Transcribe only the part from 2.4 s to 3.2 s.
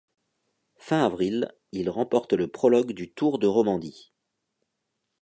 prologue du